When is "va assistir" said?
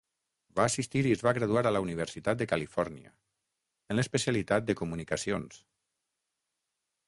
0.59-1.01